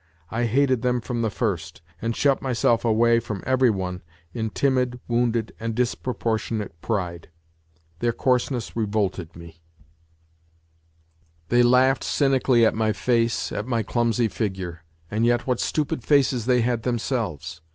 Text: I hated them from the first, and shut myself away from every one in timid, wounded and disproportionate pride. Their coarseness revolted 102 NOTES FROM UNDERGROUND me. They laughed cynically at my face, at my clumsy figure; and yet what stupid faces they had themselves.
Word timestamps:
I 0.31 0.45
hated 0.45 0.81
them 0.81 0.99
from 0.99 1.21
the 1.21 1.29
first, 1.29 1.83
and 2.01 2.15
shut 2.15 2.41
myself 2.41 2.83
away 2.83 3.19
from 3.19 3.43
every 3.45 3.69
one 3.69 4.01
in 4.33 4.49
timid, 4.49 4.99
wounded 5.07 5.53
and 5.59 5.75
disproportionate 5.75 6.81
pride. 6.81 7.29
Their 7.99 8.11
coarseness 8.11 8.75
revolted 8.75 9.27
102 9.35 9.39
NOTES 9.45 9.59
FROM 11.45 11.53
UNDERGROUND 11.53 11.53
me. 11.53 11.55
They 11.55 11.77
laughed 11.77 12.03
cynically 12.03 12.65
at 12.65 12.73
my 12.73 12.93
face, 12.93 13.51
at 13.51 13.67
my 13.67 13.83
clumsy 13.83 14.27
figure; 14.27 14.83
and 15.11 15.23
yet 15.23 15.45
what 15.45 15.59
stupid 15.59 16.03
faces 16.03 16.47
they 16.47 16.61
had 16.61 16.81
themselves. 16.81 17.61